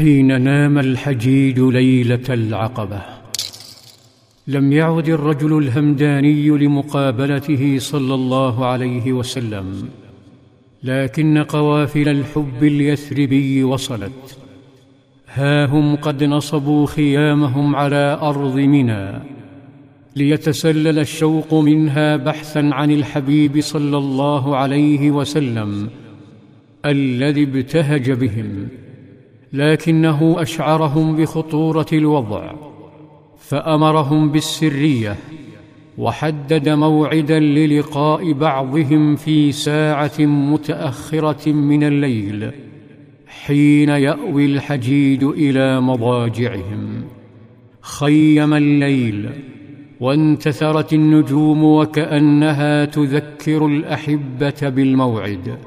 [0.00, 3.02] حين نام الحجيج ليلة العقبة.
[4.46, 9.88] لم يعد الرجل الهمداني لمقابلته صلى الله عليه وسلم
[10.82, 14.38] لكن قوافل الحب اليثربي وصلت.
[15.34, 19.20] ها هم قد نصبوا خيامهم على أرض منى
[20.16, 25.90] ليتسلل الشوق منها بحثا عن الحبيب صلى الله عليه وسلم
[26.84, 28.68] الذي ابتهج بهم.
[29.52, 32.52] لكنه أشعرهم بخطورة الوضع
[33.38, 35.16] فأمرهم بالسرية
[35.98, 42.50] وحدد موعدا للقاء بعضهم في ساعة متأخرة من الليل
[43.26, 47.04] حين يأوي الحجيج إلى مضاجعهم.
[47.80, 49.30] خيم الليل
[50.00, 55.58] وانتثرت النجوم وكأنها تذكر الأحبة بالموعد.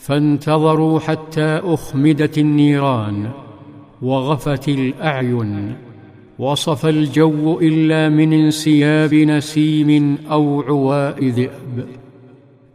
[0.00, 3.30] فانتظروا حتى أخمدت النيران
[4.02, 5.74] وغفت الأعين.
[6.38, 11.84] وصف الجو إلا من انسياب نسيم أو عواء ذئب.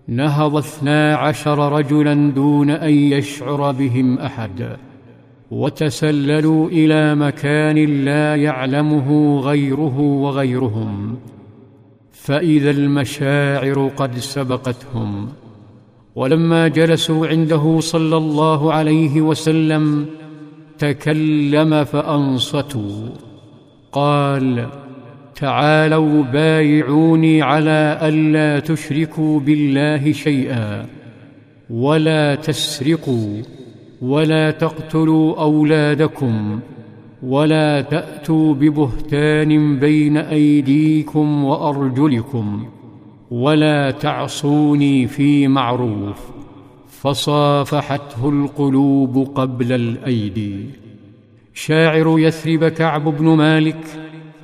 [0.08, 4.78] نهض اثنا عشر رجلا دون أن يشعر بهم أحد.
[5.52, 11.18] وتسللوا إلى مكان لا يعلمه غيره وغيرهم.
[12.12, 15.28] فإذا المشاعر قد سبقتهم.
[16.16, 20.06] ولما جلسوا عنده صلى الله عليه وسلم
[20.78, 23.10] تكلم فأنصتوا.
[23.92, 24.68] قال
[25.36, 30.86] تعالوا بايعوني على الا تشركوا بالله شيئا
[31.70, 33.42] ولا تسرقوا
[34.02, 36.60] ولا تقتلوا أولادكم
[37.24, 42.66] ولا تأتوا ببهتان بين أيديكم وأرجلكم.
[43.32, 46.20] ولا تعصوني في معروف
[46.90, 50.66] فصافحته القلوب قبل الأيدي.
[51.54, 53.86] شاعر يثرب كعب بن مالك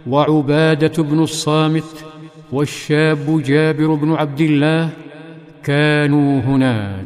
[0.07, 2.05] وعبادة بن الصامت
[2.51, 4.89] والشاب جابر بن عبد الله
[5.63, 7.05] كانوا هناك.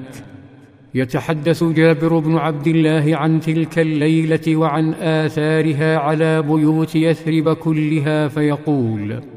[0.93, 9.34] يتحدث جابر بن عبد الله عن تلك الليلة وعن آثارها على بيوت يثرب كلها فيقول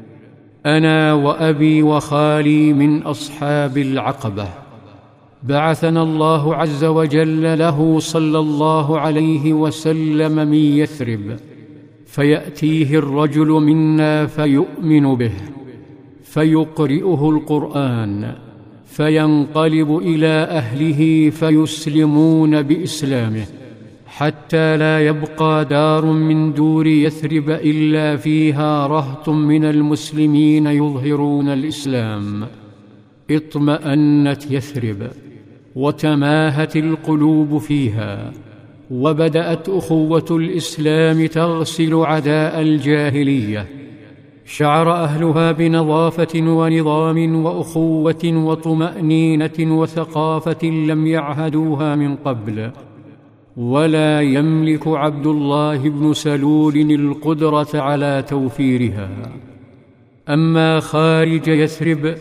[0.65, 4.47] أنا وأبي وخالي من أصحاب العقبة.
[5.43, 11.39] بعثنا الله عز وجل له صلى الله عليه وسلم من يثرب
[12.05, 15.31] فيأتيه الرجل منا فيؤمن به
[16.23, 18.35] فيقرئه القرآن
[18.85, 23.45] فينقلب إلى أهله فيسلمون بإسلامه.
[24.09, 32.47] حتى لا يبقى دار من دور يثرب إلا فيها رهط من المسلمين يظهرون الإسلام.
[33.31, 35.07] اطمأنت يثرب
[35.75, 38.31] وتماهت القلوب فيها
[38.91, 43.67] وبدأت أخوة الإسلام تغسل عداء الجاهلية.
[44.45, 52.71] شعر أهلها بنظافة ونظام وأخوة وطمأنينة وثقافة لم يعهدوها من قبل.
[53.59, 59.09] ولا يملك عبد الله بن سلول القدرة على توفيرها.
[60.29, 62.15] أما خارج يثرب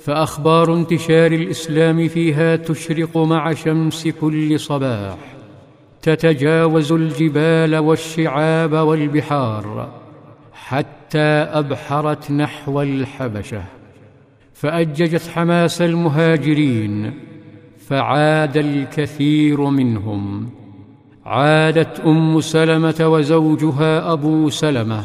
[0.00, 5.16] فأخبار انتشار الإسلام فيها تشرق مع شمس كل صباح.
[6.02, 9.92] تتجاوز الجبال والشعاب والبحار
[10.52, 11.28] حتى
[11.60, 13.62] أبحرت نحو الحبشة.
[14.54, 17.12] فأججت حماس المهاجرين
[17.88, 20.63] فعاد الكثير منهم.
[21.26, 25.04] عادت أم سلمة وزوجها أبو سلمة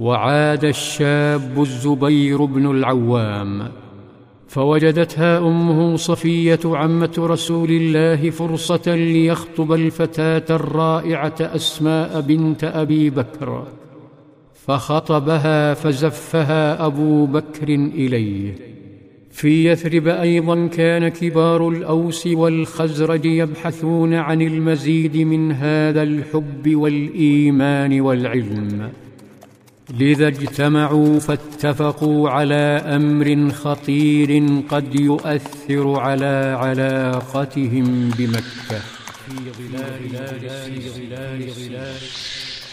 [0.00, 3.68] وعاد الشاب الزبير بن العوام
[4.48, 13.66] فوجدتها أمه صفية عمة رسول الله فرصة ليخطب الفتاة الرائعة أسماء بنت أبي بكر
[14.54, 18.67] فخطبها فزفها أبو بكر إليه.
[19.32, 28.90] في يثرب أيضا كان كبار الأوس والخزرج يبحثون عن المزيد من هذا الحب والإيمان والعلم.
[29.98, 38.80] لذا اجتمعوا فاتفقوا على أمر خطير قد يؤثر على علاقتهم بمكة.
[39.28, 41.92] في ظلال السيرة.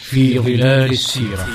[0.01, 1.47] في ظلال السيره